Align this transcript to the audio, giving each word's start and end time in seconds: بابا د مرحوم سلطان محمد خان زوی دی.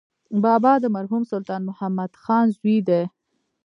بابا 0.43 0.73
د 0.83 0.85
مرحوم 0.95 1.23
سلطان 1.31 1.61
محمد 1.69 2.11
خان 2.21 2.45
زوی 2.57 2.77
دی. 2.87 3.01